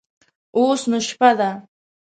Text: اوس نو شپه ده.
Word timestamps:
اوس 0.57 0.81
نو 0.89 0.97
شپه 1.07 1.31
ده. 1.39 1.49